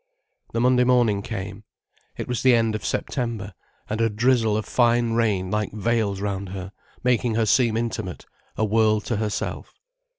[0.53, 1.63] The Monday morning came.
[2.17, 3.53] It was the end of September,
[3.87, 6.71] and a drizzle of fine rain like veils round her,
[7.03, 8.25] making her seem intimate,
[8.57, 9.75] a world to herself.